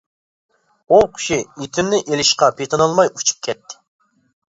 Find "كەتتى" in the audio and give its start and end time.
3.51-3.83